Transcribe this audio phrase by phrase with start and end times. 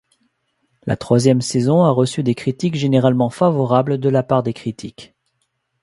[0.87, 5.13] La troisième saison a reçu des critiques généralement favorables de la part des critiques.